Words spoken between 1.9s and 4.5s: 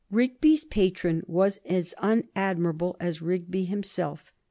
unadmirable as Rigby himself.